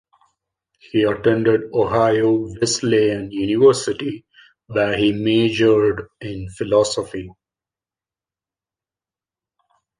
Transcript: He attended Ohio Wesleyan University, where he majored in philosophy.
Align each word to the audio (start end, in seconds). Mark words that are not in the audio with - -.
He 0.79 1.03
attended 1.03 1.69
Ohio 1.75 2.51
Wesleyan 2.59 3.31
University, 3.31 4.25
where 4.65 4.97
he 4.97 5.11
majored 5.11 6.07
in 6.19 6.49
philosophy. 6.57 7.29